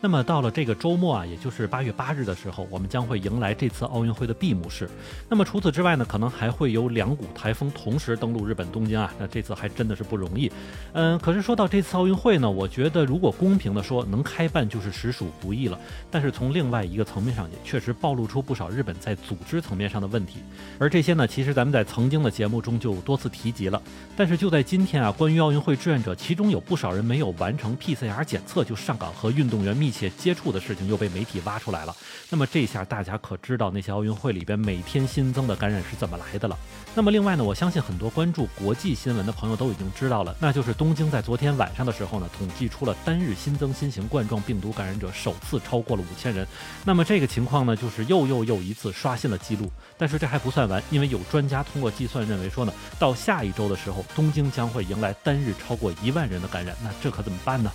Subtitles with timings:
[0.00, 4.88] 那么到了这个周末啊，也就是八月八日的时候，我们将会迎来这次奥运会的闭幕式。
[5.28, 10.50] 那么除此之外呢，可能还会有两股台风同时登陆日本东京啊，那这次还真的是不容易。
[10.92, 15.76] 嗯，可是说到这次奥运会呢，我觉得如果公平的说，能开办就是实属不易了。
[16.12, 20.38] 但是从另外一个层面上，也确实暴露出不少日本在组织层面上的问题。
[20.78, 23.82] 而这些呢，其实咱们在曾经的节目中就多次提及了。
[24.16, 31.96] 但是就在今天啊，关于奥运会志愿者，其中有不少人没有完成 PCR 检测就上岗和运动员密密切接触的事情又被媒体挖出来了。
[32.28, 36.54] 那么这下大家可知道那些奥运会里边每天新增的感染是怎么来的了？
[36.94, 46.46] 那么另外呢，我相信很多关注国际新闻的朋友都已经知道了，那就是东京在昨天晚上的时候呢，统计出了单日新增新型冠状病毒感染者首次超过了五千人。
[46.84, 49.72] 那么这个情况呢，就是又又又一次刷新了记录。
[49.96, 56.76] 但是这还不算完，因为有专家通过计算认为说呢，到下一周的时候，东京将会迎来单日超过一万人的感染。
[56.84, 57.72] 那这可怎么办呢？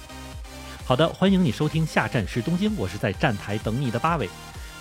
[0.85, 4.29] 好的，欢迎你收听下站是东京，我是在站台等你的八尾。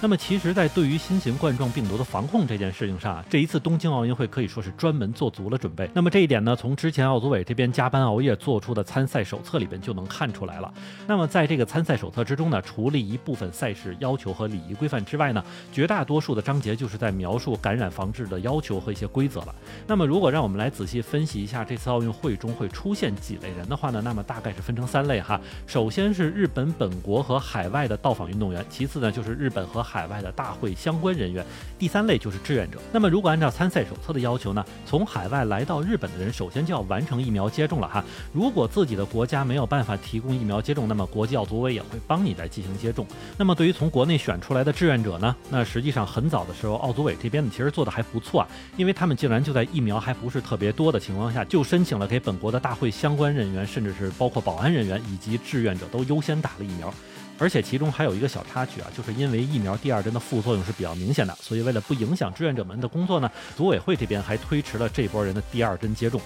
[0.03, 5.89] 那么其实，在对于新型冠状病毒的防控这件事情上啊，这一次东京奥运会可以说是专门做足了准备。
[5.95, 10.75] 那么这一点呢，从之前奥组委这边加班熬夜做出的参赛手册里边就能看出来了。
[11.07, 19.55] 那么在这个参赛手册之中呢，除了一部分赛事要求和礼仪规范之外呢，绝大多数的章节就是在描述感染防治的要求和一些规则了。
[19.87, 25.41] 那么如果让我们来仔细分析一下这次奥运会中会出现几类人的话呢，那么大概是分成三类哈。
[25.65, 31.45] 首先是日本本国和海外的到访运动员，其次呢就是日本和海海外的大会相关人员，
[31.79, 32.79] 第三类就是志愿者。
[32.91, 38.03] 那么，如果按照参赛手册的要求呢，从海外来到日本的人，首先就要完成疫苗接种了哈。
[38.33, 43.07] 如果自己的国家没有办法提供疫苗接种，那么国际奥组委也会帮你来进行接种。
[43.37, 48.49] 那么，对于从国内选出来的志愿者呢，那实际上很早的时候，奥组委这边呢其实做的还不错啊，
[48.79, 56.93] 因为他们竟然就在疫苗还不是特别多的情况下，就申请了给本国的大会相关人员，甚至是包括保安人员以及志愿者都优先打了疫苗。
[57.39, 66.21] 而且其中还有一个小插曲啊，就是因为疫苗第二针的副作用是比较明显的，所以为了不影响志愿者们的工作呢，组委会这边还推迟了这波人的第二针接种。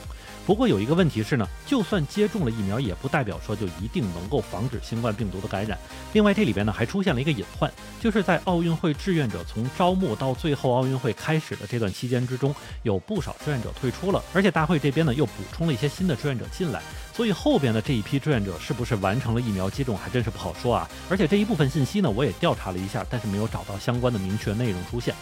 [0.44, 5.76] 不过有一个问题是呢，就算接种了疫苗，也不代表说就一定能够防止新冠病毒的感染。
[6.12, 7.68] 另外这里边呢还出现了一个隐患，
[8.00, 12.54] 就是在奥运会志愿者从招募到最后奥运会开始的这段期间之中，
[12.84, 16.80] 有不少志愿者退出了，而且大会这边呢又补充了一些新的志愿者进来，
[17.16, 20.86] 所以后边的这一批志愿者是不是完成了疫苗接种，还真是不好说啊。
[21.08, 25.14] 而且这一部分信息呢，我也调查了一下，但是没有找到相关的明确内容出现。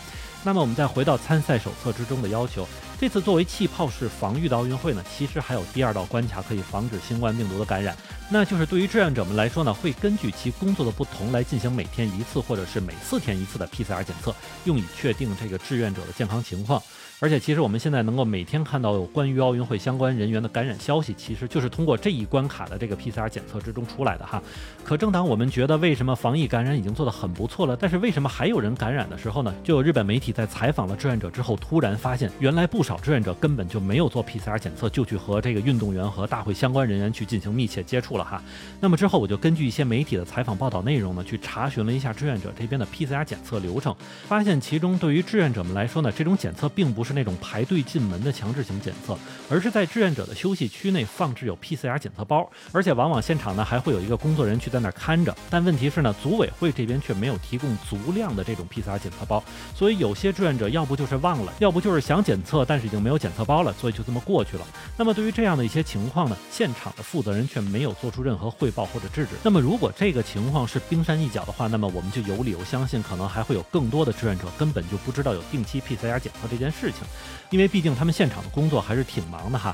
[0.42, 2.66] 那么我们再回到参赛手册之中的要求，
[3.00, 7.94] 这次作为气泡式防御的奥运会呢，其实还有第二道关卡可以防止新冠病毒的感染，
[8.30, 14.34] 那就是对于志愿者们来说呢，会根据其工作的不同来进行每天一次或者是每四天一次的 PCR 检测，
[14.64, 16.82] 用以确定这个志愿者的健康情况。
[17.20, 24.42] 而且其实我们现在能够每天看到有关于奥运会相关人员的感染消息，其实就是通过这一关卡的这个 PCR 检测之中出来的哈。
[24.82, 29.54] 可正当我们觉得为什么防疫感染已经做得很不错了，但是为什么还有人感染的时候呢？
[29.62, 38.40] 就有日本媒体在采访了志愿者之后，突然发现原来不少志愿者根本就没有做 PCR 检测，就去和这个运动员和大会相关人员去进行密切接触了哈。
[38.80, 43.96] 那么之后我就根据一些媒体的采访报道内容呢，去查询了一下志愿者这边的 PCR 检测流程，
[44.28, 49.18] 发现其中对于志愿者们来说呢，这种检测并不是那种排队进门的强制性检测，
[49.48, 55.34] 而是在志愿者的休息区内放置有 PCR 检测包，而且往往现场呢还会有一个工作人员去在那儿看着。
[55.48, 59.42] 但问题是呢，组委会这边却没有提供足量的这种 PCR 检测包，
[59.74, 64.66] 所以有些志愿者要不就是忘了，要不就是想检测但，但是已经没有检测包了，所以就这么过去了。
[64.96, 69.36] 那么对于这样的一些情况呢，现场的负责人却没有做出任何汇报或者制止。
[69.44, 77.02] 那么如果这个情况是冰山一角的话，那么我们就有理由相信，可能还会有更多的志愿者根本就不知道有定期 PCR 检测这件事情。
[77.50, 79.72] 因为毕竟他们现场的工作还是挺忙的哈。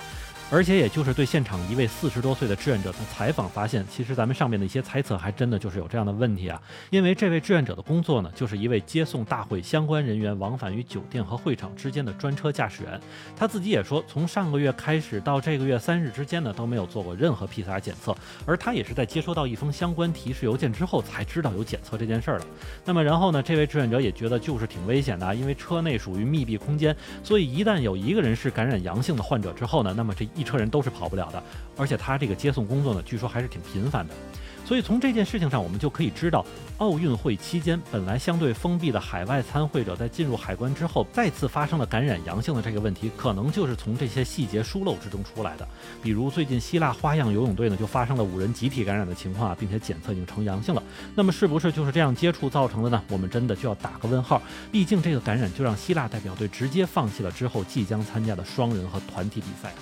[0.52, 6.60] 而且，也就是对现场一位四十多岁的志愿者的采访发现，其实咱们上面的一些猜测还真的就是有这样的问题啊。
[6.90, 13.00] 因为这位志愿者的工作呢，就是一位接送大会相关人员往返于酒店和会场之间的专车驾驶员。
[13.36, 18.12] 他自己也说，从上个月开始到这个月三日之间呢，都没有做过任何 PCR 检测。
[18.44, 22.46] 而他也是在接收到一封相关提示邮件之后，才知道有检测这件事儿的。
[22.84, 31.42] 那么然后呢，这位志愿者也觉得就是挺危险的，因为车内属于密闭空间，所以一旦有一个人是感染阳性的患者之后呢，那么这一车人都是跑不了的，
[31.77, 34.15] 而且他这个接送工作呢，据说还是挺频繁的。
[34.65, 36.47] 所以从这件事情上，我们就可以知道，
[36.78, 45.66] 奥运会期间本来相对封闭的海外参会者，在进入海关之后，再次发生了感染阳性的这个问题，可能就是从这些细节疏漏之中出来的。
[46.01, 50.81] 比如最近希腊花样游泳队呢，就发生了五人集体感染的情况啊，并且检测已经呈阳性了。
[51.16, 53.03] 那么是不是就是这样接触造成的呢？
[53.09, 54.41] 我们真的就要打个问号。
[54.71, 59.72] 毕竟这个感染就让希腊代表队直接放弃了之后即将参加的双人和团体比赛。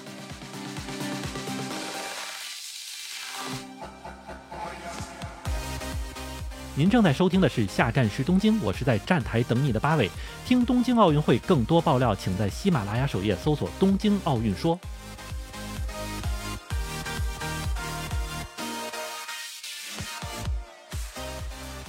[6.79, 10.09] 您正在收听的是《下站是东京》，我是在站台等你的八尾。
[10.47, 14.79] 听东京奥运会更多爆料，请在喜马拉雅首页搜索“东京奥运说”。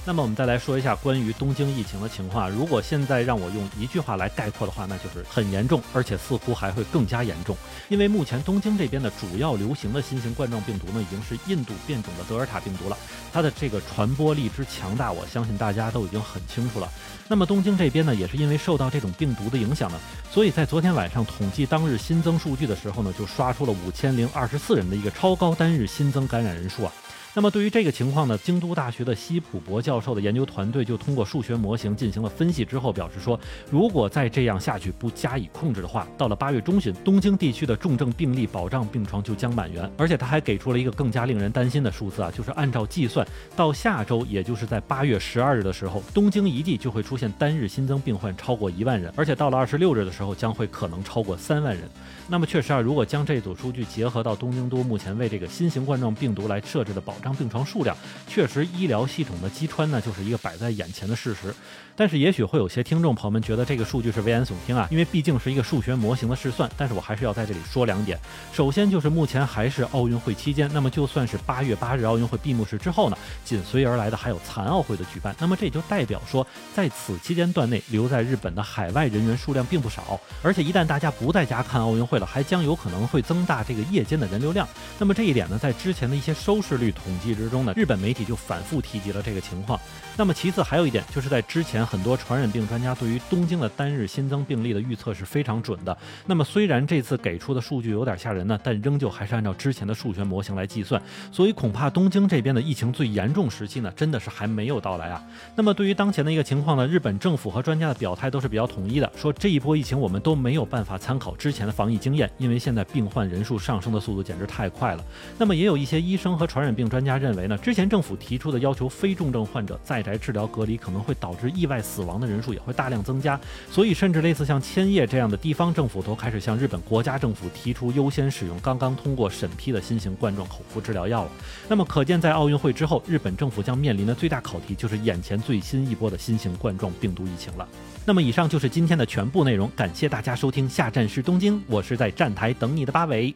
[0.09, 2.49] 那么我们再来说一下关于东京疫情的情况。
[2.49, 7.55] 如果现在让我用一句话来概括的话，那就是很严重，而且似乎还会更加严重。
[7.89, 12.97] 因为目前东京这边的主要流行的新型冠状病毒呢，已经是印度变种的德尔塔病毒了。
[13.31, 16.89] 它的这个传播力之强大，我相信大家都已经很清楚了。
[17.27, 19.99] 那么东京这边呢，也是因为受到这种病毒的影响呢，
[20.31, 26.91] 所以在昨天晚上统计当日新增数据的时候呢，就刷出了五千零二十四人的一个超高单日新增感染人数啊。
[27.39, 33.39] 那么对于这个情况呢，京都大学的西普博教授的研究团队就通过数学模型进行了分析之后表示说，
[33.71, 39.89] 如果再这样下去不加以控制的话，到了八月中旬，东京地区的重症病例保障病床就将满员。
[39.97, 43.25] 而且他还给出了一个更加令人担心的数字啊，就是按照计算，
[43.55, 51.89] 到下周，也就是在八月十二日的时候，东京一地就会出现单日新增病患超过一万人，而且到了二十六日的时候，将会可能超过三万人。
[52.27, 57.95] 那么确实啊，如果将这组数据结合到东京都目前为这个新型冠状病毒来设置的保障病床数量，
[58.27, 61.53] 确实医疗系统的击穿呢，就是一个摆在眼前的事实。
[61.95, 66.69] 但是也许会有些听众朋友们觉得这个数据是危言耸听啊，因为毕竟是一个数学模型的试算。
[66.77, 68.17] 但是我还是要在这里说两点。
[68.53, 80.17] 首先就是目前还是奥运会期间，那么就算是八月八日奥运会闭幕式之后呢，紧随而来的还有残奥会的举办，那么这也就代表说，在此期间段内留在日本的海外人员数量并不少。
[80.41, 84.65] 而且一旦大家不在家看奥运会了，还将有可能会增大这个夜间的人流量。
[84.97, 89.79] 那么这一点呢，在之前的一些收视率统统计之中呢，日本媒体就反复提及了这个情况。
[90.15, 91.79] 那么其次还有一点，就是在之前。
[91.89, 95.97] 很多传染病专家对于东京的单日新增病例的预测是非常准的。
[96.27, 101.01] 那么虽然这次给出的数据有点吓人呢，但仍旧还是按照之前的数学模型来计算。
[101.31, 105.23] 所以恐怕东京这边的疫情最严重时期呢，真的是还没有到来啊。
[105.55, 115.03] 那么对于当前的一个情况呢，日本政府和专家的表态都是比较统一的，说这一波疫情我们都没有办法参考之前的防疫经验，因为现在病患人数上升的速度简直太快了。
[115.39, 121.79] 那么也有一些医生和传染病专专家认为呢，之前政府提出的要求非重症患者在宅治疗隔离可能会导致意外。
[121.81, 123.39] 死亡的人数也会大量增加，
[123.71, 131.31] 所以甚至类似像千叶这样的地方政府都开始向日本国家政府提出优先使用刚刚通过审批的新型冠状口服治疗药了。
[131.69, 137.65] 那么可见，在奥运会之后，日本政府将面临的最大考题就是眼前最新一波的新型冠状病毒疫情了。
[138.05, 143.33] 那么以上就是今天的全部内容，感谢大家收听，下站是东京，我是在站台等你的八尾。